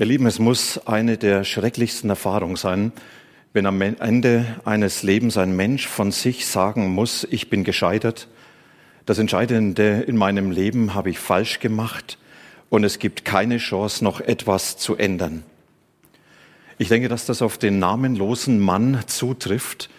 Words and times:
Ihr 0.00 0.06
Lieben, 0.06 0.26
es 0.26 0.38
muss 0.38 0.78
eine 0.86 1.18
der 1.18 1.42
schrecklichsten 1.42 2.08
Erfahrungen 2.08 2.54
sein, 2.54 2.92
wenn 3.52 3.66
am 3.66 3.80
Ende 3.82 4.46
eines 4.64 5.02
Lebens 5.02 5.36
ein 5.36 5.56
Mensch 5.56 5.88
von 5.88 6.12
sich 6.12 6.46
sagen 6.46 6.94
muss, 6.94 7.26
ich 7.28 7.50
bin 7.50 7.64
gescheitert, 7.64 8.28
das 9.06 9.18
Entscheidende 9.18 10.02
in 10.02 10.16
meinem 10.16 10.52
Leben 10.52 10.94
habe 10.94 11.10
ich 11.10 11.18
falsch 11.18 11.58
gemacht 11.58 12.16
und 12.70 12.84
es 12.84 13.00
gibt 13.00 13.24
keine 13.24 13.58
Chance, 13.58 14.04
noch 14.04 14.20
etwas 14.20 14.76
zu 14.76 14.94
ändern. 14.94 15.42
Ich 16.78 16.86
denke, 16.86 17.08
dass 17.08 17.26
das 17.26 17.42
auf 17.42 17.58
den 17.58 17.80
namenlosen 17.80 18.60
Mann 18.60 19.00
zutrifft, 19.08 19.90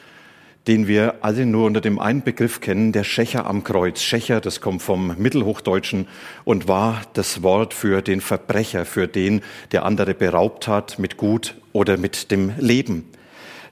den 0.70 0.88
wir 0.88 1.16
alle 1.22 1.48
nur 1.48 1.66
unter 1.66 1.82
dem 1.82 1.98
einen 1.98 2.22
Begriff 2.22 2.62
kennen, 2.62 2.92
der 2.92 3.04
Schächer 3.04 3.48
am 3.48 3.64
Kreuz. 3.64 4.04
Schächer, 4.04 4.40
das 4.40 4.62
kommt 4.62 4.84
vom 4.84 5.16
Mittelhochdeutschen 5.18 6.08
und 6.46 6.68
war 6.68 7.02
das 7.14 7.42
Wort 7.42 7.74
für 7.74 8.04
den 8.04 8.22
Verbrecher, 8.22 8.86
für 8.86 9.08
den, 9.08 9.42
der 9.72 9.84
andere 9.84 10.14
beraubt 10.14 10.68
hat 10.68 11.00
mit 11.00 11.18
Gut 11.18 11.56
oder 11.74 11.98
mit 11.98 12.30
dem 12.30 12.54
Leben. 12.60 13.06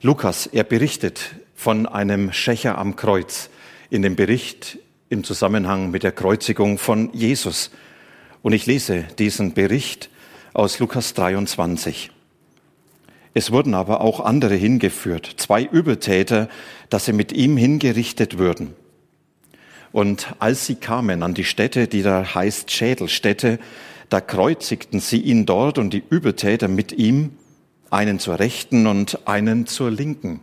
Lukas, 0.02 0.48
er 0.48 0.64
berichtet 0.64 1.36
von 1.54 1.86
einem 1.86 2.32
Schächer 2.32 2.76
am 2.78 2.96
Kreuz 2.96 3.48
in 3.90 4.02
dem 4.02 4.16
Bericht 4.16 4.80
im 5.08 5.22
Zusammenhang 5.22 5.92
mit 5.92 6.02
der 6.02 6.10
Kreuzigung 6.10 6.78
von 6.78 7.10
Jesus. 7.12 7.70
Und 8.42 8.54
ich 8.54 8.66
lese 8.66 9.04
diesen 9.20 9.54
Bericht 9.54 10.10
aus 10.52 10.80
Lukas 10.80 11.14
23. 11.14 12.10
Es 13.34 13.52
wurden 13.52 13.74
aber 13.74 14.00
auch 14.00 14.20
andere 14.20 14.54
hingeführt, 14.54 15.34
zwei 15.36 15.62
Übeltäter, 15.62 16.48
dass 16.90 17.04
sie 17.04 17.12
mit 17.12 17.32
ihm 17.32 17.56
hingerichtet 17.56 18.38
würden. 18.38 18.74
Und 19.92 20.34
als 20.38 20.66
sie 20.66 20.74
kamen 20.74 21.22
an 21.22 21.34
die 21.34 21.44
Stätte, 21.44 21.88
die 21.88 22.02
da 22.02 22.34
heißt 22.34 22.70
Schädelstätte, 22.70 23.58
da 24.08 24.20
kreuzigten 24.20 25.00
sie 25.00 25.20
ihn 25.20 25.46
dort 25.46 25.78
und 25.78 25.90
die 25.90 26.02
Übeltäter 26.08 26.68
mit 26.68 26.92
ihm, 26.92 27.32
einen 27.90 28.18
zur 28.18 28.38
Rechten 28.38 28.86
und 28.86 29.26
einen 29.26 29.66
zur 29.66 29.90
Linken. 29.90 30.40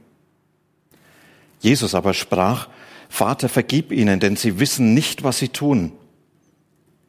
Jesus 1.59 1.95
aber 1.95 2.13
sprach, 2.13 2.69
Vater, 3.09 3.49
vergib 3.49 3.91
ihnen, 3.91 4.19
denn 4.19 4.35
sie 4.35 4.59
wissen 4.59 4.93
nicht, 4.93 5.23
was 5.23 5.39
sie 5.39 5.49
tun. 5.49 5.91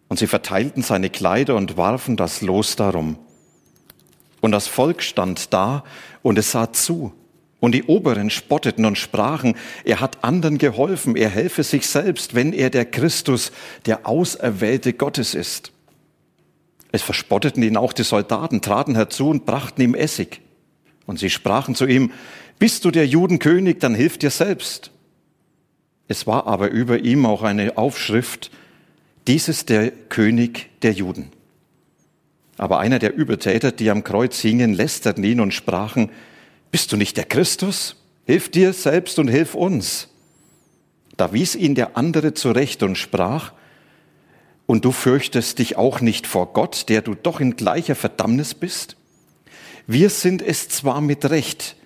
Und 0.09 0.19
sie 0.19 0.27
verteilten 0.27 0.83
seine 0.83 1.11
Kleider 1.11 1.57
und 1.57 1.77
warfen 1.77 2.17
das 2.17 2.43
Los 2.43 2.77
darum. 2.77 3.19
Und 4.47 4.53
das 4.53 4.69
Volk 4.69 5.03
stand 5.03 5.53
da 5.53 5.83
und 6.23 6.39
es 6.39 6.53
sah 6.53 6.73
zu. 6.73 7.13
Und 7.59 7.73
die 7.73 7.83
Oberen 7.83 8.31
spotteten 8.31 8.85
und 8.85 8.97
sprachen, 8.97 9.57
er 9.85 9.99
hat 9.99 10.23
anderen 10.23 10.59
geholfen, 10.59 11.17
er 11.17 11.31
helfe 11.31 11.65
sich 11.65 11.89
selbst, 11.89 12.37
wenn 12.37 12.53
er 12.53 12.71
der 12.71 12.85
Christus, 12.85 13.51
der 13.87 14.07
Auserwählte 14.07 14.93
Gottes 14.93 15.35
ist. 15.35 15.73
Es 16.93 17.03
verspotteten 17.03 17.61
ihn 17.65 17.77
auch 17.77 17.93
die 17.93 18.05
Soldaten, 18.05 18.61
traten 18.61 18.95
herzu 18.95 19.31
und 19.31 19.47
brachten 19.47 19.83
ihm 19.83 19.97
Essig. 19.97 20.43
Und 21.07 21.19
sie 21.19 21.29
sprachen 21.31 21.75
zu 21.75 21.85
ihm, 21.85 22.13
bist 22.61 22.85
du 22.85 22.93
der 22.93 23.09
Judenkönig, 23.09 23.79
dann 23.81 23.97
hilf 23.97 24.17
dir 24.17 24.31
selbst. 24.31 24.93
Es 26.07 26.29
war 26.29 26.47
aber 26.47 26.71
über 26.71 27.01
ihm 27.01 27.27
auch 27.27 27.43
eine 27.43 27.77
Aufschrift, 27.77 28.53
dies 29.27 29.49
ist 29.49 29.71
der 29.71 29.91
König 29.91 30.71
der 30.83 30.93
Juden. 30.93 31.33
Aber 32.59 32.79
einer 32.79 32.99
der 32.99 33.15
Übeltäter, 33.15 33.73
die 33.73 33.91
am 33.91 34.05
Kreuz 34.05 34.39
hingen, 34.41 34.73
lästerten 34.73 35.25
ihn 35.25 35.41
und 35.41 35.53
sprachen, 35.53 36.11
bist 36.71 36.93
du 36.93 36.97
nicht 36.97 37.17
der 37.17 37.25
Christus? 37.25 37.97
Hilf 38.25 38.51
dir 38.51 38.73
selbst 38.73 39.19
und 39.19 39.29
hilf 39.29 39.55
uns. 39.55 40.09
Da 41.17 41.33
wies 41.33 41.55
ihn 41.55 41.75
der 41.75 41.97
andere 41.97 42.35
zurecht 42.35 42.83
und 42.83 42.97
sprach, 42.97 43.53
und 44.67 44.85
du 44.85 44.91
fürchtest 44.91 45.61
dich 45.61 45.77
auch 45.77 46.01
nicht 46.01 46.27
vor 46.27 46.53
Gott, 46.53 46.89
der 46.89 47.01
du 47.01 47.15
doch 47.15 47.41
in 47.41 47.57
gleicher 47.57 47.95
Verdammnis 47.95 48.55
bist? 48.55 48.97
Wir 49.87 50.11
sind 50.11 50.43
es 50.43 50.69
zwar 50.69 51.01
mit 51.01 51.31
Recht, 51.31 51.77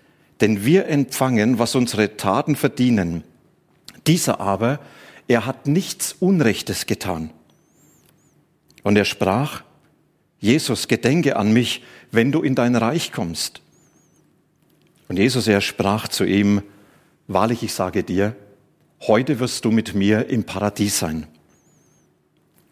denn 0.41 0.64
wir 0.64 0.87
empfangen, 0.87 1.58
was 1.58 1.75
unsere 1.75 2.16
Taten 2.16 2.56
verdienen. 2.56 3.22
Dieser 4.06 4.41
aber, 4.41 4.81
er 5.28 5.44
hat 5.44 5.66
nichts 5.66 6.16
Unrechtes 6.19 6.87
getan. 6.87 7.31
Und 8.82 8.97
er 8.97 9.04
sprach, 9.04 9.62
Jesus, 10.40 10.88
gedenke 10.88 11.36
an 11.36 11.52
mich, 11.52 11.82
wenn 12.10 12.32
du 12.32 12.42
in 12.42 12.54
dein 12.54 12.74
Reich 12.74 13.12
kommst. 13.12 13.60
Und 15.08 15.18
Jesus, 15.18 15.46
er 15.46 15.60
sprach 15.60 16.08
zu 16.08 16.24
ihm, 16.24 16.62
wahrlich, 17.28 17.62
ich 17.62 17.74
sage 17.74 18.02
dir, 18.02 18.34
heute 19.06 19.38
wirst 19.38 19.64
du 19.64 19.70
mit 19.70 19.94
mir 19.94 20.28
im 20.28 20.44
Paradies 20.44 20.98
sein. 20.98 21.26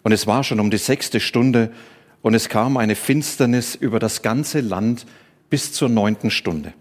Und 0.03 0.13
es 0.13 0.27
war 0.27 0.45
schon 0.45 0.61
um 0.61 0.71
die 0.71 0.79
sechste 0.79 1.21
Stunde 1.21 1.71
und 2.23 2.35
es 2.35 2.49
kam 2.49 2.79
eine 2.79 2.95
Finsternis 2.95 3.75
über 3.75 3.99
das 3.99 4.23
ganze 4.23 4.61
Land 4.61 5.05
bis 5.51 5.73
zur 5.73 5.89
neunten 5.89 6.31
Stunde. 6.31 6.73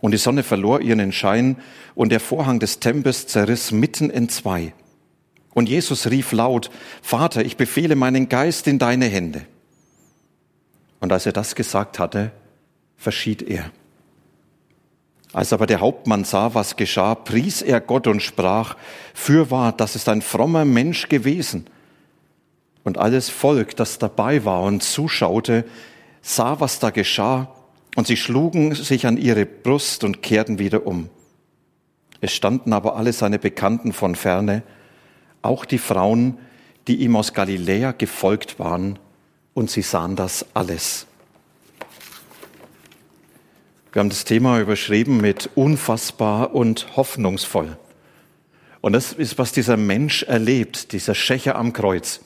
Und 0.00 0.12
die 0.12 0.18
Sonne 0.18 0.42
verlor 0.42 0.80
ihren 0.80 1.12
Schein 1.12 1.56
und 1.94 2.10
der 2.10 2.20
Vorhang 2.20 2.58
des 2.58 2.80
Tempels 2.80 3.26
zerriss 3.26 3.70
mitten 3.70 4.10
in 4.10 4.28
zwei. 4.28 4.72
Und 5.52 5.68
Jesus 5.68 6.10
rief 6.10 6.32
laut, 6.32 6.70
Vater, 7.02 7.44
ich 7.44 7.56
befehle 7.56 7.96
meinen 7.96 8.28
Geist 8.28 8.66
in 8.66 8.78
deine 8.78 9.06
Hände. 9.06 9.44
Und 11.00 11.12
als 11.12 11.26
er 11.26 11.32
das 11.32 11.54
gesagt 11.54 11.98
hatte, 11.98 12.30
verschied 12.96 13.42
er. 13.42 13.70
Als 15.32 15.52
aber 15.52 15.66
der 15.66 15.80
Hauptmann 15.80 16.24
sah, 16.24 16.54
was 16.54 16.76
geschah, 16.76 17.14
pries 17.14 17.62
er 17.62 17.80
Gott 17.80 18.06
und 18.06 18.20
sprach, 18.20 18.76
fürwahr, 19.14 19.72
das 19.72 19.94
ist 19.96 20.08
ein 20.08 20.22
frommer 20.22 20.64
Mensch 20.64 21.08
gewesen. 21.08 21.66
Und 22.82 22.98
alles 22.98 23.30
Volk, 23.30 23.76
das 23.76 23.98
dabei 23.98 24.44
war 24.44 24.62
und 24.62 24.82
zuschaute, 24.82 25.64
sah, 26.20 26.60
was 26.60 26.78
da 26.78 26.90
geschah, 26.90 27.54
und 27.96 28.06
sie 28.06 28.16
schlugen 28.16 28.74
sich 28.74 29.06
an 29.06 29.16
ihre 29.16 29.46
Brust 29.46 30.04
und 30.04 30.22
kehrten 30.22 30.58
wieder 30.58 30.86
um. 30.86 31.08
Es 32.20 32.32
standen 32.32 32.72
aber 32.72 32.96
alle 32.96 33.12
seine 33.12 33.38
Bekannten 33.38 33.92
von 33.92 34.14
ferne, 34.14 34.62
auch 35.42 35.64
die 35.64 35.78
Frauen, 35.78 36.38
die 36.86 36.96
ihm 36.96 37.16
aus 37.16 37.32
Galiläa 37.34 37.92
gefolgt 37.92 38.58
waren, 38.58 38.98
und 39.54 39.70
sie 39.70 39.82
sahen 39.82 40.16
das 40.16 40.46
alles. 40.54 41.06
Wir 43.92 44.00
haben 44.00 44.10
das 44.10 44.24
Thema 44.24 44.60
überschrieben 44.60 45.20
mit 45.20 45.50
unfassbar 45.56 46.54
und 46.54 46.96
hoffnungsvoll. 46.96 47.76
Und 48.80 48.92
das 48.92 49.12
ist, 49.12 49.38
was 49.38 49.52
dieser 49.52 49.76
Mensch 49.76 50.22
erlebt, 50.22 50.92
dieser 50.92 51.14
Schächer 51.14 51.56
am 51.56 51.72
Kreuz. 51.72 52.20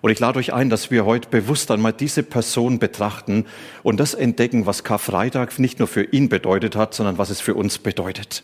Und 0.00 0.10
ich 0.10 0.18
lade 0.18 0.38
euch 0.38 0.54
ein, 0.54 0.70
dass 0.70 0.90
wir 0.90 1.04
heute 1.04 1.28
bewusst 1.28 1.70
einmal 1.70 1.92
diese 1.92 2.22
Person 2.22 2.78
betrachten 2.78 3.44
und 3.82 4.00
das 4.00 4.14
entdecken, 4.14 4.64
was 4.64 4.82
Karfreitag 4.82 5.58
nicht 5.58 5.78
nur 5.78 5.88
für 5.88 6.04
ihn 6.04 6.30
bedeutet 6.30 6.74
hat, 6.74 6.94
sondern 6.94 7.18
was 7.18 7.28
es 7.28 7.40
für 7.40 7.54
uns 7.54 7.78
bedeutet. 7.78 8.42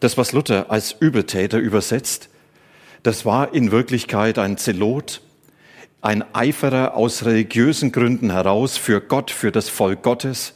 Das, 0.00 0.18
was 0.18 0.32
Luther 0.32 0.70
als 0.70 0.96
Übeltäter 0.98 1.58
übersetzt, 1.58 2.30
das 3.04 3.24
war 3.24 3.54
in 3.54 3.70
Wirklichkeit 3.70 4.38
ein 4.38 4.56
Zelot, 4.56 5.20
ein 6.04 6.22
Eiferer 6.34 6.96
aus 6.96 7.24
religiösen 7.24 7.90
Gründen 7.90 8.30
heraus 8.30 8.76
für 8.76 9.00
Gott, 9.00 9.30
für 9.30 9.50
das 9.50 9.70
Volk 9.70 10.02
Gottes. 10.02 10.52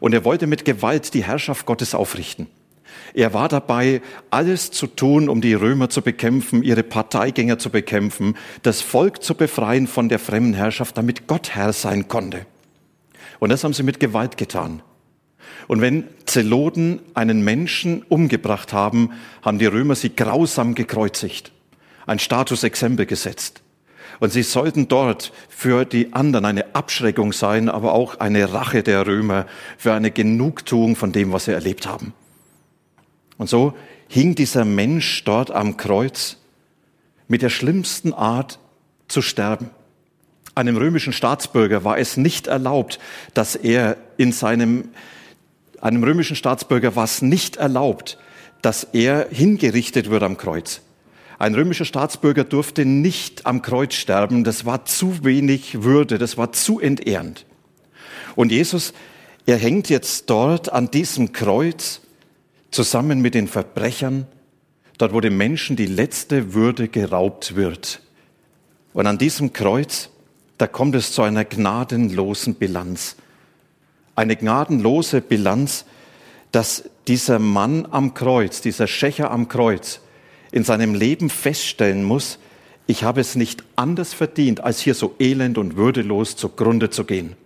Und 0.00 0.12
er 0.12 0.24
wollte 0.24 0.48
mit 0.48 0.64
Gewalt 0.64 1.14
die 1.14 1.22
Herrschaft 1.22 1.66
Gottes 1.66 1.94
aufrichten. 1.94 2.48
Er 3.14 3.32
war 3.32 3.48
dabei, 3.48 4.02
alles 4.30 4.72
zu 4.72 4.88
tun, 4.88 5.28
um 5.28 5.40
die 5.40 5.54
Römer 5.54 5.88
zu 5.88 6.02
bekämpfen, 6.02 6.64
ihre 6.64 6.82
Parteigänger 6.82 7.60
zu 7.60 7.70
bekämpfen, 7.70 8.36
das 8.62 8.80
Volk 8.80 9.22
zu 9.22 9.36
befreien 9.36 9.86
von 9.86 10.08
der 10.08 10.18
fremden 10.18 10.54
Herrschaft, 10.54 10.98
damit 10.98 11.28
Gott 11.28 11.50
Herr 11.54 11.72
sein 11.72 12.08
konnte. 12.08 12.44
Und 13.38 13.50
das 13.50 13.62
haben 13.62 13.74
sie 13.74 13.84
mit 13.84 14.00
Gewalt 14.00 14.36
getan. 14.36 14.82
Und 15.68 15.80
wenn 15.80 16.08
Zeloten 16.26 17.00
einen 17.14 17.42
Menschen 17.44 18.02
umgebracht 18.08 18.72
haben, 18.72 19.12
haben 19.42 19.60
die 19.60 19.66
Römer 19.66 19.94
sie 19.94 20.14
grausam 20.14 20.74
gekreuzigt, 20.74 21.52
ein 22.06 22.18
Statusexempel 22.18 23.06
gesetzt. 23.06 23.62
Und 24.20 24.32
sie 24.32 24.42
sollten 24.42 24.88
dort 24.88 25.32
für 25.48 25.84
die 25.84 26.12
anderen 26.12 26.44
eine 26.44 26.74
Abschreckung 26.74 27.32
sein, 27.32 27.68
aber 27.68 27.92
auch 27.92 28.18
eine 28.20 28.52
Rache 28.52 28.82
der 28.82 29.06
Römer, 29.06 29.46
für 29.76 29.92
eine 29.92 30.10
Genugtuung 30.10 30.96
von 30.96 31.12
dem, 31.12 31.32
was 31.32 31.44
sie 31.44 31.52
erlebt 31.52 31.86
haben. 31.86 32.12
Und 33.36 33.48
so 33.48 33.74
hing 34.08 34.34
dieser 34.34 34.64
Mensch 34.64 35.24
dort 35.24 35.50
am 35.50 35.76
Kreuz 35.76 36.36
mit 37.28 37.42
der 37.42 37.50
schlimmsten 37.50 38.12
Art 38.12 38.58
zu 39.06 39.22
sterben. 39.22 39.70
Einem 40.54 40.76
römischen 40.76 41.12
Staatsbürger 41.12 41.84
war 41.84 41.98
es 41.98 42.16
nicht 42.16 42.48
erlaubt, 42.48 42.98
dass 43.34 43.54
er 43.54 43.96
in 44.16 44.32
seinem 44.32 44.90
Einem 45.80 46.02
römischen 46.02 46.34
Staatsbürger 46.34 46.96
war 46.96 47.04
es 47.04 47.22
nicht 47.22 47.56
erlaubt, 47.56 48.18
dass 48.62 48.82
er 48.84 49.28
hingerichtet 49.30 50.10
wird 50.10 50.22
am 50.22 50.36
Kreuz. 50.36 50.80
Ein 51.38 51.54
römischer 51.54 51.84
Staatsbürger 51.84 52.42
durfte 52.42 52.84
nicht 52.84 53.46
am 53.46 53.62
Kreuz 53.62 53.94
sterben. 53.94 54.42
Das 54.42 54.64
war 54.64 54.84
zu 54.84 55.24
wenig 55.24 55.84
Würde, 55.84 56.18
das 56.18 56.36
war 56.36 56.52
zu 56.52 56.80
entehrend. 56.80 57.46
Und 58.34 58.50
Jesus, 58.50 58.92
er 59.46 59.56
hängt 59.56 59.88
jetzt 59.88 60.30
dort 60.30 60.72
an 60.72 60.90
diesem 60.90 61.32
Kreuz 61.32 62.00
zusammen 62.72 63.20
mit 63.20 63.34
den 63.34 63.46
Verbrechern, 63.46 64.26
dort 64.98 65.12
wo 65.12 65.20
dem 65.20 65.36
Menschen 65.36 65.76
die 65.76 65.86
letzte 65.86 66.54
Würde 66.54 66.88
geraubt 66.88 67.54
wird. 67.54 68.02
Und 68.92 69.06
an 69.06 69.16
diesem 69.16 69.52
Kreuz, 69.52 70.10
da 70.58 70.66
kommt 70.66 70.96
es 70.96 71.12
zu 71.12 71.22
einer 71.22 71.44
gnadenlosen 71.44 72.56
Bilanz. 72.56 73.14
Eine 74.16 74.34
gnadenlose 74.34 75.20
Bilanz, 75.20 75.84
dass 76.50 76.90
dieser 77.06 77.38
Mann 77.38 77.86
am 77.90 78.14
Kreuz, 78.14 78.60
dieser 78.60 78.88
Schächer 78.88 79.30
am 79.30 79.46
Kreuz, 79.46 80.00
in 80.52 80.64
seinem 80.64 80.94
Leben 80.94 81.30
feststellen 81.30 82.04
muss, 82.04 82.38
ich 82.86 83.04
habe 83.04 83.20
es 83.20 83.34
nicht 83.36 83.64
anders 83.76 84.14
verdient, 84.14 84.64
als 84.64 84.80
hier 84.80 84.94
so 84.94 85.14
elend 85.18 85.58
und 85.58 85.76
würdelos 85.76 86.36
zugrunde 86.36 86.88
zu 86.88 87.04
gehen. 87.04 87.36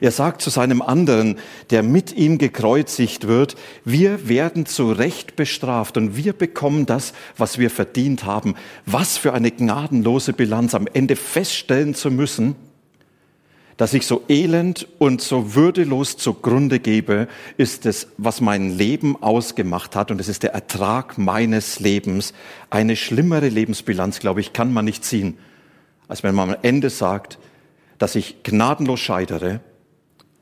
Er 0.00 0.12
sagt 0.12 0.40
zu 0.40 0.48
seinem 0.48 0.80
anderen, 0.80 1.38
der 1.68 1.82
mit 1.82 2.12
ihm 2.12 2.38
gekreuzigt 2.38 3.26
wird, 3.26 3.56
wir 3.84 4.28
werden 4.28 4.64
zu 4.64 4.92
Recht 4.92 5.36
bestraft 5.36 5.98
und 5.98 6.16
wir 6.16 6.32
bekommen 6.32 6.86
das, 6.86 7.12
was 7.36 7.58
wir 7.58 7.70
verdient 7.70 8.24
haben. 8.24 8.54
Was 8.86 9.18
für 9.18 9.34
eine 9.34 9.50
gnadenlose 9.50 10.32
Bilanz 10.32 10.74
am 10.74 10.86
Ende 10.90 11.16
feststellen 11.16 11.94
zu 11.94 12.10
müssen, 12.10 12.56
dass 13.80 13.94
ich 13.94 14.06
so 14.06 14.24
elend 14.28 14.86
und 14.98 15.22
so 15.22 15.54
würdelos 15.54 16.18
zugrunde 16.18 16.80
gebe, 16.80 17.28
ist 17.56 17.86
es, 17.86 18.08
was 18.18 18.42
mein 18.42 18.76
Leben 18.76 19.16
ausgemacht 19.22 19.96
hat. 19.96 20.10
Und 20.10 20.20
es 20.20 20.28
ist 20.28 20.42
der 20.42 20.52
Ertrag 20.52 21.16
meines 21.16 21.80
Lebens. 21.80 22.34
Eine 22.68 22.94
schlimmere 22.94 23.48
Lebensbilanz, 23.48 24.20
glaube 24.20 24.42
ich, 24.42 24.52
kann 24.52 24.70
man 24.70 24.84
nicht 24.84 25.02
ziehen, 25.02 25.38
als 26.08 26.22
wenn 26.22 26.34
man 26.34 26.50
am 26.50 26.56
Ende 26.60 26.90
sagt, 26.90 27.38
dass 27.96 28.16
ich 28.16 28.42
gnadenlos 28.42 29.00
scheidere, 29.00 29.60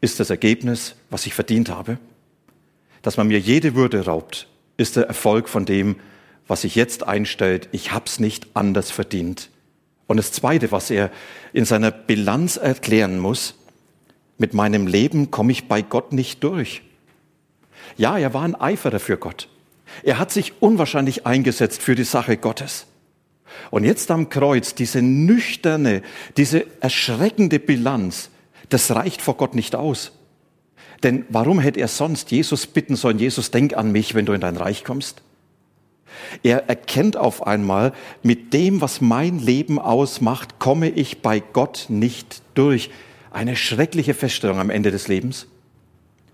ist 0.01 0.19
das 0.19 0.31
Ergebnis, 0.31 0.97
was 1.09 1.25
ich 1.25 1.35
verdient 1.35 1.71
habe. 1.71 1.99
Dass 3.03 3.19
man 3.19 3.29
mir 3.29 3.39
jede 3.39 3.77
Würde 3.77 4.05
raubt, 4.05 4.49
ist 4.79 4.97
der 4.97 5.07
Erfolg 5.07 5.49
von 5.49 5.65
dem, 5.65 5.95
was 6.49 6.63
sich 6.63 6.75
jetzt 6.75 7.07
einstellt. 7.07 7.69
Ich 7.71 7.93
hab's 7.93 8.19
nicht 8.19 8.49
anders 8.55 8.91
verdient. 8.91 9.49
Und 10.09 10.17
das 10.17 10.33
Zweite, 10.33 10.73
was 10.73 10.91
er 10.91 11.13
in 11.53 11.65
seiner 11.65 11.93
Bilanz 11.93 12.57
erklären 12.57 13.21
muss, 13.21 13.55
mit 14.39 14.55
meinem 14.55 14.87
Leben 14.87 15.31
komme 15.31 15.53
ich 15.53 15.69
bei 15.69 15.83
Gott 15.83 16.13
nicht 16.13 16.43
durch. 16.43 16.83
Ja, 17.97 18.19
er 18.19 18.35
war 18.35 18.43
ein 18.43 18.55
Eiferer 18.55 18.99
für 18.99 19.19
Gott. 19.19 19.49
Er 20.03 20.19
hat 20.19 20.33
sich 20.33 20.55
unwahrscheinlich 20.61 21.27
eingesetzt 21.27 21.83
für 21.83 21.95
die 21.95 22.05
Sache 22.05 22.37
Gottes. 22.37 22.87
Und 23.71 23.85
jetzt 23.85 24.11
am 24.11 24.29
Kreuz, 24.29 24.75
diese 24.75 25.03
nüchterne, 25.03 26.03
diese 26.37 26.67
erschreckende 26.81 27.59
Bilanz, 27.59 28.31
das 28.69 28.91
reicht 28.91 29.23
vor 29.23 29.37
Gott 29.37 29.55
nicht 29.55 29.75
aus. 29.75 30.13
Denn 31.03 31.27
warum 31.29 31.61
hätte 31.61 31.81
er 31.81 31.89
sonst 31.89 32.31
Jesus 32.31 32.67
bitten 32.67 32.97
sollen, 32.97 33.19
Jesus, 33.19 33.51
denk 33.51 33.77
an 33.77 33.93
mich, 33.93 34.15
wenn 34.15 34.27
du 34.27 34.33
in 34.33 34.41
dein 34.41 34.57
Reich 34.57 34.85
kommst? 34.85 35.23
Er 36.43 36.69
erkennt 36.69 37.17
auf 37.17 37.47
einmal, 37.47 37.93
mit 38.23 38.53
dem, 38.53 38.81
was 38.81 39.01
mein 39.01 39.39
Leben 39.39 39.79
ausmacht, 39.79 40.59
komme 40.59 40.89
ich 40.89 41.23
bei 41.23 41.41
Gott 41.41 41.87
nicht 41.89 42.43
durch. 42.55 42.91
Eine 43.31 43.57
schreckliche 43.57 44.15
Feststellung 44.15 44.59
am 44.59 44.71
Ende 44.71 44.91
des 44.91 45.09
Lebens. 45.09 45.47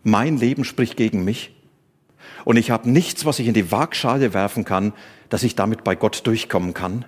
Mein 0.03 0.37
Leben 0.37 0.65
spricht 0.65 0.97
gegen 0.97 1.25
mich. 1.25 1.53
Und 2.44 2.56
ich 2.56 2.71
habe 2.71 2.91
nichts, 2.91 3.25
was 3.25 3.38
ich 3.38 3.47
in 3.47 3.55
die 3.55 3.73
Waagschale 3.73 4.35
werfen 4.35 4.65
kann, 4.65 4.93
dass 5.29 5.43
ich 5.43 5.55
damit 5.55 5.82
bei 5.85 5.94
Gott 5.94 6.26
durchkommen 6.26 6.75
kann. 6.75 7.05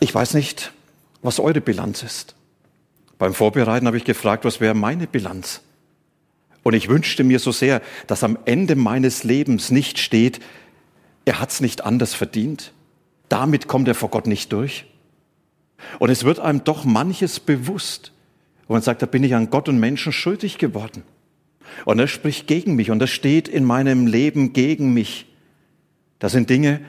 Ich 0.00 0.14
weiß 0.14 0.34
nicht, 0.34 0.72
was 1.22 1.40
eure 1.40 1.60
Bilanz 1.60 2.02
ist. 2.02 2.34
Beim 3.18 3.34
Vorbereiten 3.34 3.86
habe 3.86 3.96
ich 3.96 4.04
gefragt, 4.04 4.44
was 4.44 4.60
wäre 4.60 4.74
meine 4.74 5.06
Bilanz? 5.06 5.62
Und 6.66 6.74
ich 6.74 6.88
wünschte 6.88 7.22
mir 7.22 7.38
so 7.38 7.52
sehr, 7.52 7.80
dass 8.08 8.24
am 8.24 8.36
Ende 8.44 8.74
meines 8.74 9.22
Lebens 9.22 9.70
nicht 9.70 10.00
steht, 10.00 10.40
er 11.24 11.38
hat 11.38 11.52
es 11.52 11.60
nicht 11.60 11.84
anders 11.84 12.12
verdient. 12.12 12.72
Damit 13.28 13.68
kommt 13.68 13.86
er 13.86 13.94
vor 13.94 14.10
Gott 14.10 14.26
nicht 14.26 14.52
durch. 14.52 14.84
Und 16.00 16.10
es 16.10 16.24
wird 16.24 16.40
einem 16.40 16.64
doch 16.64 16.84
manches 16.84 17.38
bewusst. 17.38 18.10
Und 18.66 18.70
man 18.74 18.82
sagt, 18.82 19.00
da 19.00 19.06
bin 19.06 19.22
ich 19.22 19.36
an 19.36 19.48
Gott 19.48 19.68
und 19.68 19.78
Menschen 19.78 20.10
schuldig 20.10 20.58
geworden. 20.58 21.04
Und 21.84 22.00
er 22.00 22.08
spricht 22.08 22.48
gegen 22.48 22.74
mich 22.74 22.90
und 22.90 22.98
das 22.98 23.10
steht 23.10 23.46
in 23.46 23.64
meinem 23.64 24.08
Leben 24.08 24.52
gegen 24.52 24.92
mich. 24.92 25.26
Das 26.18 26.32
sind 26.32 26.50
Dinge, 26.50 26.80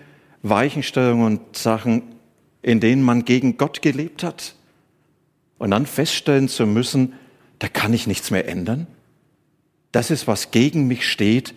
Weichenstellungen 0.41 1.23
und 1.23 1.55
Sachen, 1.55 2.01
in 2.63 2.79
denen 2.79 3.03
man 3.03 3.25
gegen 3.25 3.57
Gott 3.57 3.83
gelebt 3.83 4.23
hat. 4.23 4.55
Und 5.59 5.69
dann 5.69 5.85
feststellen 5.85 6.49
zu 6.49 6.65
müssen, 6.65 7.13
da 7.59 7.67
kann 7.67 7.93
ich 7.93 8.07
nichts 8.07 8.31
mehr 8.31 8.49
ändern. 8.49 8.87
Das 9.91 10.11
ist, 10.11 10.27
was 10.27 10.51
gegen 10.51 10.87
mich 10.87 11.09
steht, 11.09 11.53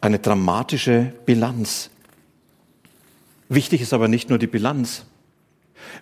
eine 0.00 0.18
dramatische 0.18 1.12
Bilanz. 1.26 1.90
Wichtig 3.48 3.80
ist 3.80 3.92
aber 3.92 4.08
nicht 4.08 4.30
nur 4.30 4.38
die 4.38 4.46
Bilanz. 4.46 5.04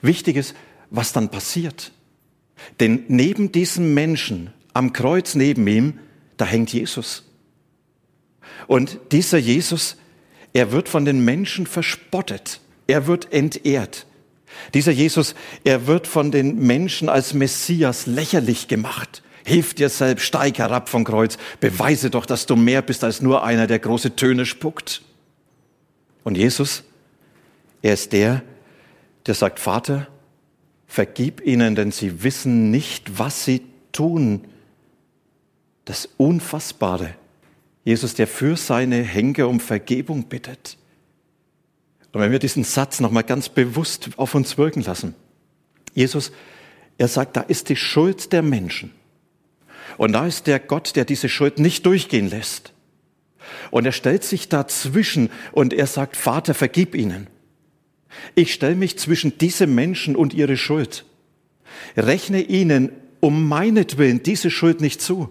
Wichtig 0.03 0.37
ist, 0.37 0.55
was 0.91 1.13
dann 1.13 1.31
passiert. 1.31 1.93
Denn 2.79 3.05
neben 3.09 3.53
diesem 3.53 3.95
Menschen, 3.95 4.53
am 4.73 4.93
Kreuz 4.93 5.35
neben 5.35 5.67
ihm, 5.67 5.99
da 6.37 6.45
hängt 6.45 6.73
Jesus. 6.73 7.25
Und 8.67 8.99
dieser 9.13 9.39
Jesus, 9.39 9.97
er 10.53 10.73
wird 10.73 10.89
von 10.89 11.05
den 11.05 11.25
Menschen 11.25 11.67
verspottet. 11.67 12.61
Er 12.87 13.07
wird 13.07 13.33
entehrt. 13.33 14.07
Dieser 14.75 14.93
Jesus, 14.93 15.35
er 15.65 15.87
wird 15.87 16.07
von 16.07 16.31
den 16.31 16.59
Menschen 16.59 17.09
als 17.09 17.35
Messias 17.35 18.07
lächerlich 18.07 18.69
gemacht. 18.69 19.23
Hilf 19.45 19.75
dir 19.75 19.89
selbst, 19.89 20.25
steig 20.25 20.59
herab 20.59 20.89
vom 20.89 21.05
Kreuz, 21.05 21.39
beweise 21.61 22.11
doch, 22.11 22.27
dass 22.27 22.47
du 22.47 22.57
mehr 22.57 22.83
bist 22.83 23.05
als 23.05 23.21
nur 23.21 23.43
einer, 23.43 23.67
der 23.67 23.79
große 23.79 24.17
Töne 24.17 24.47
spuckt. 24.47 25.03
Und 26.25 26.37
Jesus, 26.37 26.85
er 27.83 27.95
ist 27.95 28.13
der, 28.13 28.43
der 29.27 29.35
sagt, 29.35 29.59
Vater, 29.59 30.09
vergib 30.87 31.41
ihnen, 31.45 31.75
denn 31.75 31.93
sie 31.93 32.23
wissen 32.23 32.71
nicht, 32.71 33.19
was 33.19 33.45
sie 33.45 33.63
tun. 33.93 34.45
Das 35.85 36.09
Unfassbare. 36.17 37.15
Jesus, 37.85 38.15
der 38.15 38.27
für 38.27 38.57
seine 38.57 39.03
Henker 39.03 39.49
um 39.49 39.61
Vergebung 39.61 40.25
bittet. 40.25 40.77
Und 42.13 42.21
wenn 42.21 42.33
wir 42.33 42.39
diesen 42.39 42.65
Satz 42.65 43.01
nochmal 43.01 43.25
ganz 43.25 43.49
bewusst 43.49 44.11
auf 44.17 44.35
uns 44.35 44.59
wirken 44.59 44.83
lassen. 44.83 45.15
Jesus, 45.95 46.33
er 46.99 47.09
sagt, 47.09 47.37
da 47.37 47.41
ist 47.41 47.69
die 47.69 47.77
Schuld 47.77 48.33
der 48.33 48.43
Menschen. 48.43 48.93
Und 50.01 50.13
da 50.13 50.27
ist 50.27 50.47
der 50.47 50.59
Gott, 50.59 50.97
der 50.97 51.05
diese 51.05 51.29
Schuld 51.29 51.59
nicht 51.59 51.85
durchgehen 51.85 52.31
lässt. 52.31 52.73
Und 53.71 53.85
er 53.85 53.93
stellt 53.93 54.25
sich 54.25 54.49
dazwischen 54.49 55.29
und 55.53 55.75
er 55.75 55.87
sagt, 55.87 56.17
Vater, 56.17 56.55
vergib 56.55 56.95
ihnen. 56.95 57.27
Ich 58.35 58.55
stelle 58.55 58.77
mich 58.77 58.99
zwischen 58.99 59.37
diese 59.37 59.67
Menschen 59.67 60.17
und 60.17 60.33
ihre 60.33 60.57
Schuld. 60.57 61.05
Rechne 61.99 62.41
ihnen 62.41 62.93
um 63.21 63.47
meinetwillen 63.47 64.23
diese 64.23 64.51
Schuld 64.51 64.81
nicht 64.81 65.03
zu. 65.03 65.31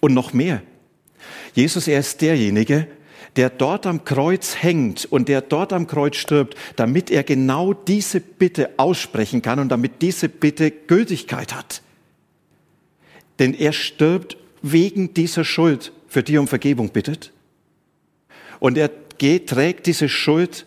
Und 0.00 0.12
noch 0.12 0.34
mehr. 0.34 0.60
Jesus, 1.54 1.88
er 1.88 2.00
ist 2.00 2.20
derjenige, 2.20 2.86
der 3.36 3.48
dort 3.48 3.86
am 3.86 4.04
Kreuz 4.04 4.56
hängt 4.62 5.06
und 5.06 5.30
der 5.30 5.40
dort 5.40 5.72
am 5.72 5.86
Kreuz 5.86 6.16
stirbt, 6.16 6.58
damit 6.76 7.10
er 7.10 7.22
genau 7.22 7.72
diese 7.72 8.20
Bitte 8.20 8.68
aussprechen 8.76 9.40
kann 9.40 9.60
und 9.60 9.70
damit 9.70 10.02
diese 10.02 10.28
Bitte 10.28 10.70
Gültigkeit 10.70 11.54
hat. 11.54 11.80
Denn 13.38 13.54
er 13.54 13.72
stirbt 13.72 14.36
wegen 14.62 15.14
dieser 15.14 15.44
Schuld, 15.44 15.92
für 16.08 16.22
die 16.22 16.36
er 16.36 16.40
um 16.40 16.48
Vergebung 16.48 16.90
bittet. 16.90 17.32
Und 18.60 18.78
er 18.78 18.90
geht, 19.18 19.48
trägt 19.48 19.86
diese 19.86 20.08
Schuld 20.08 20.66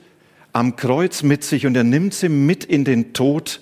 am 0.54 0.76
Kreuz 0.76 1.24
mit 1.24 1.44
sich 1.44 1.66
und 1.66 1.76
er 1.76 1.84
nimmt 1.84 2.14
sie 2.14 2.30
mit 2.30 2.64
in 2.64 2.84
den 2.84 3.14
Tod. 3.14 3.62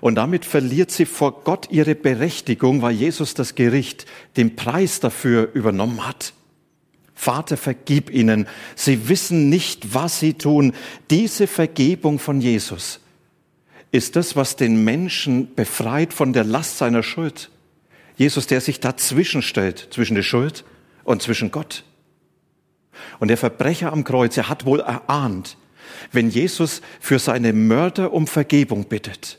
Und 0.00 0.14
damit 0.14 0.44
verliert 0.44 0.90
sie 0.90 1.04
vor 1.04 1.44
Gott 1.44 1.68
ihre 1.70 1.94
Berechtigung, 1.94 2.82
weil 2.82 2.94
Jesus 2.94 3.34
das 3.34 3.54
Gericht 3.54 4.06
den 4.36 4.56
Preis 4.56 5.00
dafür 5.00 5.50
übernommen 5.54 6.06
hat. 6.06 6.32
Vater, 7.14 7.58
vergib 7.58 8.10
ihnen. 8.10 8.46
Sie 8.76 9.08
wissen 9.08 9.50
nicht, 9.50 9.92
was 9.92 10.20
sie 10.20 10.34
tun. 10.34 10.72
Diese 11.10 11.46
Vergebung 11.46 12.18
von 12.18 12.40
Jesus 12.40 13.00
ist 13.92 14.16
das, 14.16 14.36
was 14.36 14.56
den 14.56 14.84
Menschen 14.84 15.54
befreit 15.54 16.14
von 16.14 16.32
der 16.32 16.44
Last 16.44 16.78
seiner 16.78 17.02
Schuld. 17.02 17.50
Jesus, 18.20 18.46
der 18.46 18.60
sich 18.60 18.80
dazwischen 18.80 19.40
stellt, 19.40 19.88
zwischen 19.92 20.14
der 20.14 20.22
Schuld 20.22 20.66
und 21.04 21.22
zwischen 21.22 21.50
Gott. 21.50 21.84
Und 23.18 23.28
der 23.28 23.38
Verbrecher 23.38 23.94
am 23.94 24.04
Kreuz, 24.04 24.36
er 24.36 24.50
hat 24.50 24.66
wohl 24.66 24.80
erahnt, 24.80 25.56
wenn 26.12 26.28
Jesus 26.28 26.82
für 27.00 27.18
seine 27.18 27.54
Mörder 27.54 28.12
um 28.12 28.26
Vergebung 28.26 28.84
bittet, 28.84 29.38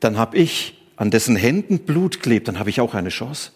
dann 0.00 0.18
habe 0.18 0.36
ich, 0.36 0.82
an 0.96 1.12
dessen 1.12 1.36
Händen 1.36 1.78
Blut 1.78 2.24
klebt, 2.24 2.48
dann 2.48 2.58
habe 2.58 2.70
ich 2.70 2.80
auch 2.80 2.94
eine 2.94 3.10
Chance. 3.10 3.52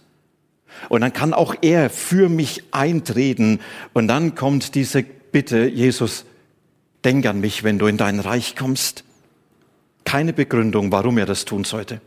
Und 0.89 1.01
dann 1.01 1.13
kann 1.13 1.35
auch 1.35 1.57
er 1.61 1.91
für 1.91 2.29
mich 2.29 2.63
eintreten. 2.71 3.59
Und 3.95 4.07
dann 4.07 4.37
kommt 4.37 4.77
diese 4.77 5.03
Bitte, 5.03 5.67
Jesus, 5.67 6.25
denk 7.05 7.27
an 7.27 7.41
mich, 7.41 7.65
wenn 7.65 7.81
du 7.81 7.89
in 7.89 7.97
dein 7.97 8.21
Reich 8.21 8.55
kommst. 8.55 9.03
Keine 10.05 10.33
Begründung, 10.33 10.93
warum 10.93 11.19
er 11.19 11.27
das 11.27 11.45
tun 11.47 11.65
sollte. 11.65 12.01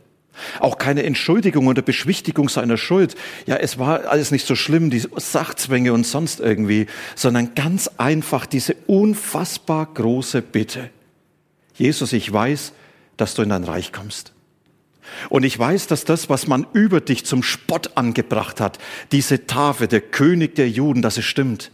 Auch 0.60 0.78
keine 0.78 1.04
Entschuldigung 1.04 1.66
oder 1.66 1.82
Beschwichtigung 1.82 2.48
seiner 2.48 2.76
Schuld. 2.76 3.14
Ja, 3.46 3.56
es 3.56 3.78
war 3.78 4.06
alles 4.06 4.30
nicht 4.30 4.46
so 4.46 4.56
schlimm, 4.56 4.90
die 4.90 5.02
Sachzwänge 5.16 5.92
und 5.92 6.06
sonst 6.06 6.40
irgendwie, 6.40 6.86
sondern 7.14 7.54
ganz 7.54 7.88
einfach 7.98 8.46
diese 8.46 8.74
unfassbar 8.86 9.86
große 9.92 10.42
Bitte. 10.42 10.90
Jesus, 11.74 12.12
ich 12.12 12.32
weiß, 12.32 12.72
dass 13.16 13.34
du 13.34 13.42
in 13.42 13.48
dein 13.48 13.64
Reich 13.64 13.92
kommst. 13.92 14.32
Und 15.28 15.44
ich 15.44 15.58
weiß, 15.58 15.86
dass 15.86 16.04
das, 16.04 16.28
was 16.28 16.46
man 16.46 16.66
über 16.72 17.00
dich 17.00 17.26
zum 17.26 17.42
Spott 17.42 17.96
angebracht 17.96 18.60
hat, 18.60 18.78
diese 19.12 19.46
Tafel, 19.46 19.86
der 19.86 20.00
König 20.00 20.54
der 20.54 20.68
Juden, 20.68 21.02
dass 21.02 21.18
es 21.18 21.24
stimmt. 21.24 21.70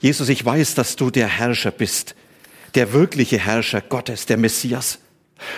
Jesus, 0.00 0.28
ich 0.28 0.44
weiß, 0.44 0.74
dass 0.74 0.96
du 0.96 1.10
der 1.10 1.28
Herrscher 1.28 1.70
bist, 1.70 2.14
der 2.74 2.92
wirkliche 2.92 3.38
Herrscher 3.38 3.80
Gottes, 3.80 4.26
der 4.26 4.36
Messias. 4.36 5.00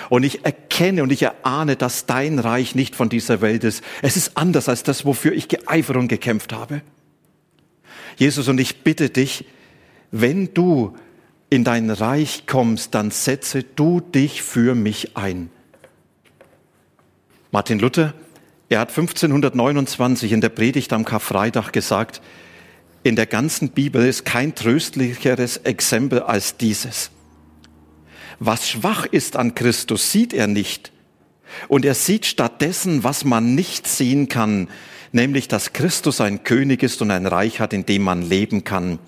Und 0.09 0.23
ich 0.25 0.45
erkenne 0.45 1.03
und 1.03 1.11
ich 1.11 1.23
erahne, 1.23 1.77
dass 1.77 2.07
dein 2.07 2.39
Reich 2.39 2.75
nicht 2.75 2.95
von 2.95 3.09
dieser 3.09 3.41
Welt 3.41 3.65
ist. 3.65 3.83
Es 4.03 4.17
ist 4.17 4.37
anders 4.37 4.69
als 4.69 4.83
das, 4.83 5.05
wofür 5.05 5.33
ich 5.33 5.49
geeifert 5.49 5.97
und 5.97 6.09
gekämpft 6.09 6.53
habe. 6.53 6.83
Jesus, 8.17 8.49
und 8.49 8.61
ich 8.61 8.83
bitte 8.83 9.09
dich, 9.09 9.47
wenn 10.11 10.53
du 10.53 10.97
in 11.49 11.65
dein 11.65 11.91
Reich 11.91 12.45
kommst, 12.47 12.95
dann 12.95 13.11
setze 13.11 13.63
du 13.63 14.01
dich 14.01 14.43
für 14.43 14.75
mich 14.75 15.17
ein. 15.17 15.51
Martin 17.51 17.81
Luther, 17.81 18.15
er 18.69 18.81
hat 18.81 18.91
1529 18.91 20.31
in 20.31 20.41
der 20.41 20.51
Predigt 20.51 20.93
am 20.93 21.05
Karfreitag 21.05 21.73
gesagt, 21.73 22.23
in 23.03 23.17
der 23.17 23.27
ganzen 23.27 23.71
Bibel 23.71 24.07
ist 24.07 24.25
kein 24.25 24.55
tröstlicheres 24.55 25.57
Exempel 25.59 26.21
als 26.21 26.57
dieses. 26.57 27.11
Was 28.41 28.69
schwach 28.69 29.07
ist 29.07 29.37
an 29.37 29.55
Christus, 29.55 30.11
sieht 30.11 30.33
er 30.33 30.49
nicht. 30.49 30.91
Und 31.69 31.85
er 31.85 31.95
sieht 31.95 32.27
stattdessen, 32.27 33.05
was 33.05 33.25
man 33.25 33.55
nicht 33.55 33.87
sehen 33.87 34.29
kann, 34.29 34.69
nämlich, 35.13 35.47
dass 35.47 35.73
Christus 35.73 36.21
ein 36.21 36.43
König 36.43 36.83
ist 36.83 37.01
und 37.03 37.13
ein 37.13 37.27
Reich 37.27 37.61
hat, 37.61 37.73
in 37.73 37.87
dem 37.87 38.03
man 38.03 38.23
leben 38.23 38.65
kann. 38.65 38.99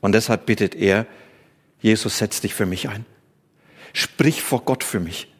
Und 0.00 0.12
deshalb 0.12 0.46
bittet 0.46 0.74
er, 0.74 1.06
Jesus, 1.80 2.18
setz 2.18 2.40
dich 2.40 2.54
für 2.54 2.66
mich 2.66 2.88
ein. 2.88 3.04
Sprich 3.92 4.42
vor 4.42 4.64
Gott 4.64 4.82
für 4.82 5.00
mich. 5.00 5.32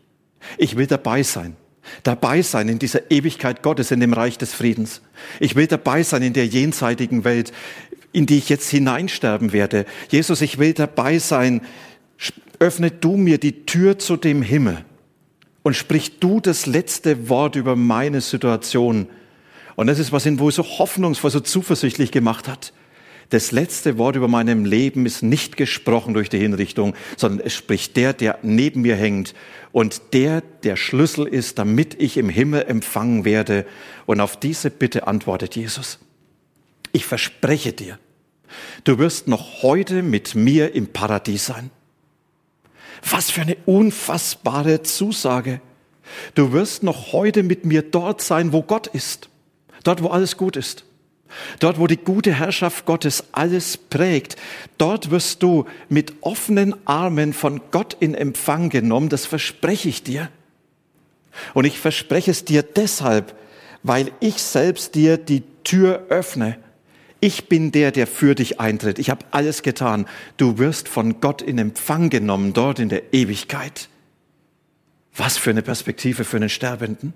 Ich 0.58 0.76
will 0.76 0.86
dabei 0.86 1.22
sein 1.24 1.56
dabei 2.02 2.42
sein 2.42 2.68
in 2.68 2.78
dieser 2.78 3.10
Ewigkeit 3.10 3.62
Gottes, 3.62 3.90
in 3.90 4.00
dem 4.00 4.12
Reich 4.12 4.38
des 4.38 4.54
Friedens. 4.54 5.00
Ich 5.40 5.56
will 5.56 5.66
dabei 5.66 6.02
sein 6.02 6.22
in 6.22 6.32
der 6.32 6.46
jenseitigen 6.46 7.24
Welt, 7.24 7.52
in 8.12 8.26
die 8.26 8.38
ich 8.38 8.48
jetzt 8.48 8.70
hineinsterben 8.70 9.52
werde. 9.52 9.86
Jesus, 10.08 10.40
ich 10.40 10.58
will 10.58 10.72
dabei 10.72 11.18
sein. 11.18 11.62
Öffne 12.58 12.90
du 12.90 13.16
mir 13.16 13.38
die 13.38 13.66
Tür 13.66 13.98
zu 13.98 14.16
dem 14.16 14.42
Himmel 14.42 14.84
und 15.62 15.74
sprich 15.74 16.18
du 16.20 16.40
das 16.40 16.66
letzte 16.66 17.28
Wort 17.28 17.56
über 17.56 17.76
meine 17.76 18.20
Situation. 18.20 19.08
Und 19.74 19.88
das 19.88 19.98
ist, 19.98 20.12
was 20.12 20.26
ihn 20.26 20.38
wohl 20.38 20.52
so 20.52 20.62
hoffnungsvoll, 20.62 21.30
so 21.30 21.40
zuversichtlich 21.40 22.12
gemacht 22.12 22.48
hat. 22.48 22.72
Das 23.30 23.50
letzte 23.50 23.98
Wort 23.98 24.14
über 24.14 24.28
meinem 24.28 24.64
Leben 24.64 25.04
ist 25.04 25.22
nicht 25.22 25.56
gesprochen 25.56 26.14
durch 26.14 26.28
die 26.28 26.38
Hinrichtung, 26.38 26.94
sondern 27.16 27.44
es 27.44 27.54
spricht 27.54 27.96
der, 27.96 28.12
der 28.12 28.38
neben 28.42 28.82
mir 28.82 28.94
hängt 28.94 29.34
und 29.72 30.00
der 30.12 30.42
der 30.62 30.76
Schlüssel 30.76 31.26
ist, 31.26 31.58
damit 31.58 32.00
ich 32.00 32.16
im 32.16 32.28
Himmel 32.28 32.62
empfangen 32.62 33.24
werde. 33.24 33.66
Und 34.06 34.20
auf 34.20 34.38
diese 34.38 34.70
Bitte 34.70 35.08
antwortet 35.08 35.56
Jesus. 35.56 35.98
Ich 36.92 37.04
verspreche 37.04 37.72
dir, 37.72 37.98
du 38.84 38.98
wirst 38.98 39.26
noch 39.26 39.62
heute 39.62 40.02
mit 40.02 40.36
mir 40.36 40.74
im 40.74 40.86
Paradies 40.86 41.46
sein. 41.46 41.70
Was 43.08 43.30
für 43.30 43.42
eine 43.42 43.56
unfassbare 43.66 44.82
Zusage. 44.82 45.60
Du 46.34 46.52
wirst 46.52 46.82
noch 46.82 47.12
heute 47.12 47.42
mit 47.42 47.64
mir 47.64 47.82
dort 47.82 48.20
sein, 48.20 48.52
wo 48.52 48.62
Gott 48.62 48.86
ist. 48.86 49.28
Dort, 49.84 50.02
wo 50.02 50.08
alles 50.08 50.36
gut 50.36 50.56
ist. 50.56 50.84
Dort, 51.58 51.78
wo 51.78 51.86
die 51.86 51.96
gute 51.96 52.32
Herrschaft 52.32 52.86
Gottes 52.86 53.24
alles 53.32 53.76
prägt, 53.76 54.36
dort 54.78 55.10
wirst 55.10 55.42
du 55.42 55.66
mit 55.88 56.14
offenen 56.20 56.74
Armen 56.86 57.32
von 57.32 57.60
Gott 57.70 57.96
in 57.98 58.14
Empfang 58.14 58.68
genommen, 58.68 59.08
das 59.08 59.26
verspreche 59.26 59.88
ich 59.88 60.02
dir. 60.02 60.28
Und 61.54 61.64
ich 61.64 61.78
verspreche 61.78 62.30
es 62.30 62.44
dir 62.44 62.62
deshalb, 62.62 63.34
weil 63.82 64.12
ich 64.20 64.42
selbst 64.42 64.94
dir 64.94 65.18
die 65.18 65.42
Tür 65.64 66.06
öffne. 66.08 66.58
Ich 67.20 67.48
bin 67.48 67.72
der, 67.72 67.92
der 67.92 68.06
für 68.06 68.34
dich 68.34 68.60
eintritt. 68.60 68.98
Ich 68.98 69.10
habe 69.10 69.24
alles 69.30 69.62
getan. 69.62 70.06
Du 70.36 70.58
wirst 70.58 70.88
von 70.88 71.20
Gott 71.20 71.42
in 71.42 71.58
Empfang 71.58 72.10
genommen, 72.10 72.52
dort 72.52 72.78
in 72.78 72.88
der 72.88 73.14
Ewigkeit. 73.14 73.88
Was 75.16 75.38
für 75.38 75.50
eine 75.50 75.62
Perspektive 75.62 76.24
für 76.24 76.36
einen 76.36 76.50
Sterbenden 76.50 77.14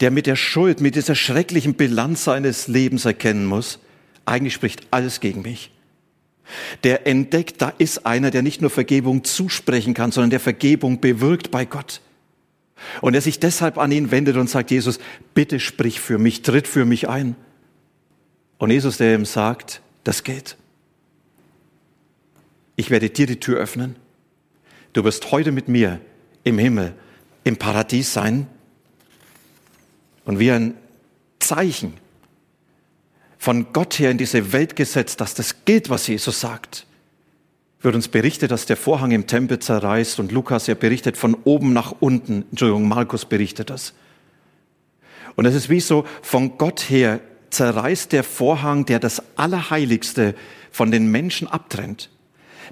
der 0.00 0.10
mit 0.10 0.26
der 0.26 0.36
Schuld, 0.36 0.80
mit 0.80 0.94
dieser 0.94 1.14
schrecklichen 1.14 1.74
Bilanz 1.74 2.24
seines 2.24 2.68
Lebens 2.68 3.04
erkennen 3.04 3.46
muss, 3.46 3.78
eigentlich 4.24 4.54
spricht 4.54 4.86
alles 4.90 5.20
gegen 5.20 5.42
mich. 5.42 5.70
Der 6.82 7.06
entdeckt, 7.06 7.60
da 7.60 7.72
ist 7.76 8.06
einer, 8.06 8.30
der 8.30 8.42
nicht 8.42 8.60
nur 8.60 8.70
Vergebung 8.70 9.24
zusprechen 9.24 9.94
kann, 9.94 10.12
sondern 10.12 10.30
der 10.30 10.40
Vergebung 10.40 11.00
bewirkt 11.00 11.50
bei 11.50 11.64
Gott. 11.64 12.00
Und 13.00 13.14
er 13.14 13.20
sich 13.20 13.40
deshalb 13.40 13.76
an 13.76 13.92
ihn 13.92 14.10
wendet 14.10 14.36
und 14.36 14.48
sagt, 14.48 14.70
Jesus, 14.70 14.98
bitte 15.34 15.60
sprich 15.60 16.00
für 16.00 16.16
mich, 16.16 16.42
tritt 16.42 16.68
für 16.68 16.84
mich 16.84 17.08
ein. 17.08 17.36
Und 18.58 18.70
Jesus, 18.70 18.98
der 18.98 19.14
ihm 19.14 19.24
sagt, 19.24 19.80
das 20.04 20.24
geht. 20.24 20.56
Ich 22.76 22.90
werde 22.90 23.10
dir 23.10 23.26
die 23.26 23.40
Tür 23.40 23.58
öffnen. 23.58 23.96
Du 24.92 25.04
wirst 25.04 25.30
heute 25.30 25.52
mit 25.52 25.68
mir 25.68 26.00
im 26.44 26.58
Himmel, 26.58 26.94
im 27.44 27.56
Paradies 27.56 28.12
sein 28.12 28.46
und 30.24 30.38
wie 30.38 30.50
ein 30.50 30.74
Zeichen 31.38 31.94
von 33.38 33.72
Gott 33.72 33.98
her 33.98 34.10
in 34.10 34.18
diese 34.18 34.52
Welt 34.52 34.76
gesetzt, 34.76 35.20
dass 35.20 35.34
das 35.34 35.64
gilt, 35.64 35.88
was 35.90 36.06
Jesus 36.06 36.40
sagt, 36.40 36.86
wird 37.80 37.94
uns 37.94 38.08
berichtet, 38.08 38.50
dass 38.50 38.66
der 38.66 38.76
Vorhang 38.76 39.12
im 39.12 39.26
Tempel 39.28 39.60
zerreißt 39.60 40.18
und 40.18 40.32
Lukas, 40.32 40.66
er 40.66 40.74
berichtet 40.74 41.16
von 41.16 41.36
oben 41.44 41.72
nach 41.72 41.94
unten, 42.00 42.44
Entschuldigung, 42.50 42.88
Markus 42.88 43.24
berichtet 43.24 43.70
das. 43.70 43.94
Und 45.36 45.46
es 45.46 45.54
ist 45.54 45.70
wie 45.70 45.80
so, 45.80 46.04
von 46.22 46.58
Gott 46.58 46.90
her 46.90 47.20
zerreißt 47.50 48.12
der 48.12 48.24
Vorhang, 48.24 48.86
der 48.86 48.98
das 48.98 49.22
Allerheiligste 49.36 50.34
von 50.70 50.90
den 50.90 51.10
Menschen 51.10 51.48
abtrennt, 51.48 52.10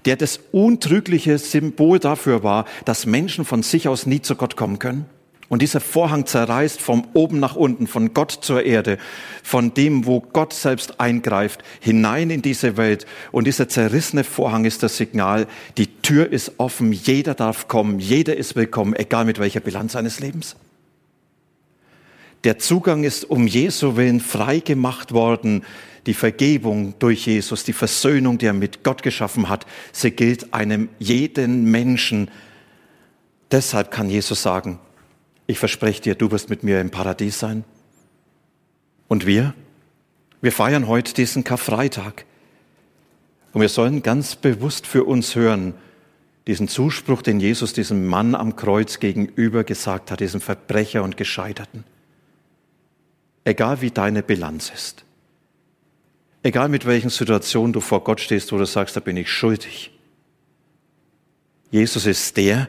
der 0.05 0.17
das 0.17 0.41
untrügliche 0.53 1.39
Symbol 1.39 1.99
dafür 1.99 2.43
war, 2.43 2.67
dass 2.85 3.07
Menschen 3.07 3.45
von 3.45 3.63
sich 3.63 3.89
aus 3.89 4.07
nie 4.07 4.23
zu 4.23 4.37
Gott 4.37 4.57
kommen 4.57 4.79
können. 4.79 5.07
Und 5.49 5.63
dieser 5.63 5.81
Vorhang 5.81 6.27
zerreißt 6.27 6.81
vom 6.81 7.07
oben 7.15 7.39
nach 7.39 7.55
unten, 7.55 7.87
von 7.87 8.15
Gott 8.15 8.33
zur 8.33 8.65
Erde, 8.65 8.99
von 9.45 9.75
dem, 9.75 10.05
wo 10.05 10.21
Gott 10.21 10.53
selbst 10.53 10.99
eingreift, 10.99 11.63
hinein 11.81 12.31
in 12.31 12.43
diese 12.43 12.77
Welt. 12.77 13.07
Und 13.31 13.47
dieser 13.47 13.69
zerrissene 13.69 14.25
Vorhang 14.25 14.65
ist 14.65 14.83
das 14.83 14.97
Signal, 14.97 15.47
die 15.79 15.87
Tür 16.03 16.33
ist 16.33 16.55
offen, 16.59 16.93
jeder 16.93 17.35
darf 17.35 17.69
kommen, 17.69 18.01
jeder 18.01 18.37
ist 18.37 18.57
willkommen, 18.57 18.97
egal 18.97 19.25
mit 19.25 19.39
welcher 19.39 19.61
Bilanz 19.61 19.93
seines 19.93 20.19
Lebens. 20.19 20.57
Der 22.45 22.59
Zugang 22.59 23.05
ist 23.05 23.29
um 23.29 23.47
Jesu 23.47 23.97
willen 23.97 24.21
frei 24.21 24.61
gemacht 24.61 25.13
worden. 25.13 25.65
Die 26.07 26.15
Vergebung 26.15 26.95
durch 27.01 27.27
Jesus, 27.27 27.65
die 27.65 27.73
Versöhnung, 27.73 28.39
die 28.39 28.47
er 28.47 28.53
mit 28.53 28.85
Gott 28.85 29.03
geschaffen 29.03 29.49
hat, 29.49 29.67
sie 29.91 30.13
gilt 30.13 30.55
einem 30.55 30.89
jeden 31.01 31.71
Menschen. 31.71 32.31
Deshalb 33.51 33.91
kann 33.91 34.09
Jesus 34.09 34.43
sagen, 34.43 34.79
ich 35.49 35.59
verspreche 35.59 36.03
dir, 36.03 36.15
du 36.15 36.31
wirst 36.31 36.49
mit 36.51 36.63
mir 36.63 36.81
im 36.81 36.91
Paradies 36.91 37.39
sein. 37.39 37.65
Und 39.09 39.27
wir? 39.27 39.55
Wir 40.41 40.53
feiern 40.53 40.87
heute 40.87 41.15
diesen 41.15 41.45
Karfreitag. 41.45 42.25
Und 43.53 43.61
wir 43.61 43.69
sollen 43.69 44.03
ganz 44.03 44.37
bewusst 44.37 44.87
für 44.87 45.05
uns 45.05 45.35
hören, 45.35 45.75
diesen 46.47 46.69
Zuspruch, 46.69 47.23
den 47.23 47.41
Jesus 47.41 47.73
diesem 47.73 48.07
Mann 48.07 48.35
am 48.35 48.55
Kreuz 48.55 49.01
gegenüber 49.01 49.65
gesagt 49.65 50.11
hat, 50.11 50.21
diesem 50.21 50.41
Verbrecher 50.41 51.03
und 51.03 51.17
Gescheiterten. 51.17 51.85
Egal 53.47 53.81
wie 53.81 53.93
deine 53.93 54.25
Bilanz 54.25 54.73
ist, 54.75 55.05
egal 56.43 56.69
mit 56.69 56.85
welchen 56.85 57.11
Situationen 57.11 57.73
du 57.73 57.81
vor 57.81 58.03
Gott 58.03 58.21
stehst, 58.21 58.51
wo 58.51 58.59
du 58.59 58.67
sagst, 58.67 58.97
da 58.97 59.01
bin 59.01 59.17
ich 59.17 59.31
schuldig. 59.31 59.93
Jesus 61.71 62.07
ist 62.07 62.37
der, 62.37 62.69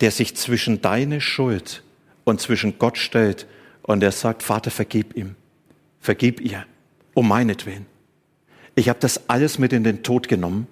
der 0.00 0.10
sich 0.10 0.34
zwischen 0.34 0.82
deine 0.82 1.20
Schuld 1.20 1.84
und 2.24 2.40
zwischen 2.40 2.80
Gott 2.80 2.98
stellt 2.98 3.46
und 3.82 4.02
er 4.02 4.10
sagt, 4.10 4.42
Vater, 4.42 4.72
vergib 4.72 5.16
ihm, 5.16 5.36
vergib 6.00 6.40
ihr, 6.40 6.66
um 7.14 7.28
meinetwillen. 7.28 7.86
Ich 8.74 8.88
habe 8.88 8.98
das 8.98 9.30
alles 9.30 9.60
mit 9.60 9.72
in 9.72 9.84
den 9.84 10.02
Tod 10.02 10.26
genommen 10.26 10.66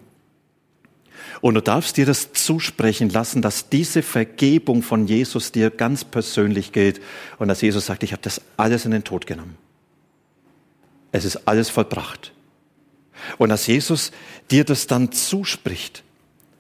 Und 1.41 1.55
du 1.55 1.63
darfst 1.63 1.97
dir 1.97 2.07
das 2.07 2.33
zusprechen 2.33 3.11
lassen, 3.11 3.43
dass 3.43 3.69
diese 3.69 4.03
Vergebung 4.03 4.83
von 4.83 5.07
Jesus 5.07 5.53
dir 5.53 5.71
ganz 5.71 6.05
persönlich 6.05 6.73
gilt 6.73 7.01
und 7.39 7.49
dass 7.49 7.61
Jesus 7.61 7.87
sagt, 7.87 8.03
ich 8.03 8.13
habe 8.13 8.23
das 8.23 8.41
alles 8.57 8.85
in 8.85 8.91
den 8.91 9.05
Tod 9.05 9.27
genommen. 9.27 9.57
Es 11.13 11.25
ist 11.25 11.49
alles 11.49 11.71
vollbracht. 11.71 12.33
Und 13.39 13.49
dass 13.49 13.67
Jesus 13.67 14.13
dir 14.51 14.65
das 14.65 14.87
dann 14.87 15.13
zuspricht. 15.13 16.03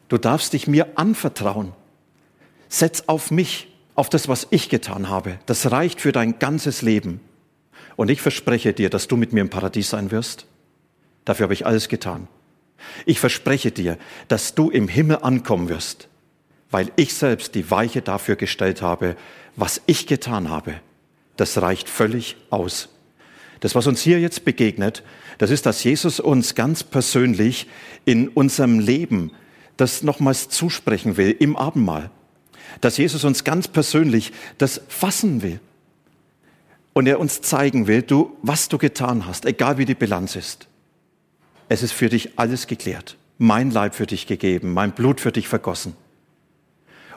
Du 0.08 0.18
darfst 0.18 0.52
dich 0.52 0.66
mir 0.66 0.98
anvertrauen. 0.98 1.72
Setz 2.68 3.04
auf 3.06 3.30
mich, 3.30 3.68
auf 3.94 4.08
das, 4.08 4.28
was 4.28 4.46
ich 4.50 4.68
getan 4.68 5.08
habe. 5.08 5.38
Das 5.46 5.70
reicht 5.70 6.00
für 6.00 6.12
dein 6.12 6.38
ganzes 6.38 6.82
Leben. 6.82 7.20
Und 7.96 8.10
ich 8.10 8.20
verspreche 8.20 8.72
dir, 8.72 8.90
dass 8.90 9.08
du 9.08 9.16
mit 9.16 9.32
mir 9.32 9.40
im 9.40 9.50
Paradies 9.50 9.90
sein 9.90 10.10
wirst. 10.10 10.46
Dafür 11.24 11.44
habe 11.44 11.54
ich 11.54 11.66
alles 11.66 11.88
getan. 11.88 12.28
Ich 13.06 13.20
verspreche 13.20 13.70
dir, 13.70 13.98
dass 14.28 14.54
du 14.54 14.70
im 14.70 14.88
Himmel 14.88 15.18
ankommen 15.22 15.68
wirst, 15.68 16.08
weil 16.70 16.90
ich 16.96 17.14
selbst 17.14 17.54
die 17.54 17.70
Weiche 17.70 18.02
dafür 18.02 18.36
gestellt 18.36 18.82
habe, 18.82 19.16
was 19.56 19.82
ich 19.86 20.06
getan 20.06 20.50
habe. 20.50 20.74
Das 21.36 21.60
reicht 21.60 21.88
völlig 21.88 22.36
aus. 22.50 22.88
Das, 23.60 23.74
was 23.74 23.86
uns 23.86 24.02
hier 24.02 24.20
jetzt 24.20 24.44
begegnet, 24.44 25.02
das 25.38 25.50
ist, 25.50 25.66
dass 25.66 25.82
Jesus 25.82 26.20
uns 26.20 26.54
ganz 26.54 26.84
persönlich 26.84 27.66
in 28.04 28.28
unserem 28.28 28.78
Leben 28.78 29.32
das 29.76 30.02
nochmals 30.02 30.48
zusprechen 30.48 31.16
will 31.16 31.34
im 31.38 31.56
Abendmahl. 31.56 32.10
Dass 32.80 32.96
Jesus 32.96 33.24
uns 33.24 33.44
ganz 33.44 33.66
persönlich 33.66 34.32
das 34.58 34.80
fassen 34.88 35.42
will. 35.42 35.60
Und 36.92 37.06
er 37.06 37.20
uns 37.20 37.40
zeigen 37.40 37.86
will, 37.86 38.02
du, 38.02 38.36
was 38.42 38.68
du 38.68 38.78
getan 38.78 39.26
hast, 39.26 39.46
egal 39.46 39.78
wie 39.78 39.84
die 39.84 39.94
Bilanz 39.94 40.36
ist. 40.36 40.67
Es 41.68 41.82
ist 41.82 41.92
für 41.92 42.08
dich 42.08 42.38
alles 42.38 42.66
geklärt. 42.66 43.16
Mein 43.38 43.70
Leib 43.70 43.94
für 43.94 44.06
dich 44.06 44.26
gegeben, 44.26 44.72
mein 44.72 44.92
Blut 44.92 45.20
für 45.20 45.32
dich 45.32 45.48
vergossen. 45.48 45.94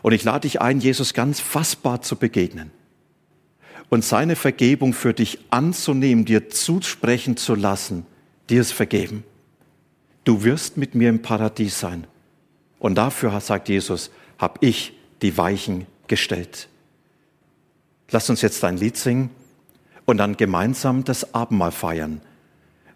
Und 0.01 0.13
ich 0.13 0.23
lade 0.23 0.41
dich 0.41 0.61
ein, 0.61 0.79
Jesus 0.79 1.13
ganz 1.13 1.39
fassbar 1.39 2.01
zu 2.01 2.15
begegnen 2.15 2.71
und 3.91 4.05
seine 4.05 4.37
Vergebung 4.37 4.93
für 4.93 5.13
dich 5.13 5.39
anzunehmen, 5.49 6.23
dir 6.23 6.49
zusprechen 6.49 7.35
zu 7.35 7.55
lassen, 7.55 8.05
dir 8.49 8.61
es 8.61 8.71
vergeben. 8.71 9.25
Du 10.23 10.43
wirst 10.45 10.77
mit 10.77 10.95
mir 10.95 11.09
im 11.09 11.21
Paradies 11.21 11.79
sein. 11.79 12.07
Und 12.79 12.95
dafür, 12.95 13.37
sagt 13.41 13.67
Jesus, 13.67 14.09
habe 14.37 14.65
ich 14.65 14.93
die 15.21 15.37
Weichen 15.37 15.87
gestellt. 16.07 16.69
Lass 18.11 18.29
uns 18.29 18.41
jetzt 18.41 18.63
ein 18.63 18.77
Lied 18.77 18.95
singen 18.95 19.29
und 20.05 20.17
dann 20.17 20.37
gemeinsam 20.37 21.03
das 21.03 21.33
Abendmahl 21.33 21.71
feiern, 21.71 22.21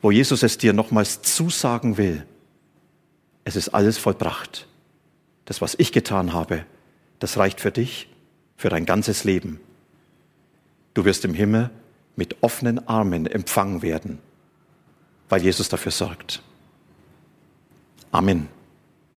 wo 0.05 0.11
Jesus 0.11 0.43
es 0.43 0.59
dir 0.59 0.71
nochmals 0.71 1.23
zusagen 1.23 1.97
will. 1.97 2.27
Es 3.43 3.55
ist 3.55 3.69
alles 3.69 3.97
vollbracht. 3.97 4.67
Das, 5.45 5.61
was 5.61 5.73
ich 5.79 5.91
getan 5.91 6.31
habe, 6.31 6.63
das 7.17 7.39
reicht 7.39 7.59
für 7.59 7.71
dich, 7.71 8.07
für 8.55 8.69
dein 8.69 8.85
ganzes 8.85 9.23
Leben. 9.23 9.59
Du 10.93 11.05
wirst 11.05 11.25
im 11.25 11.33
Himmel 11.33 11.71
mit 12.15 12.43
offenen 12.43 12.87
Armen 12.87 13.25
empfangen 13.25 13.81
werden, 13.81 14.19
weil 15.27 15.41
Jesus 15.41 15.69
dafür 15.69 15.91
sorgt. 15.91 16.43
Amen. 18.11 18.47